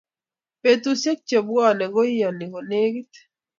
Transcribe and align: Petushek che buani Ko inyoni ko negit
Petushek 0.61 1.19
che 1.27 1.37
buani 1.47 1.85
Ko 1.93 2.01
inyoni 2.11 2.45
ko 2.51 2.59
negit 2.69 3.11